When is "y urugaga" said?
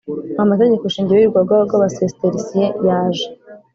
1.21-1.55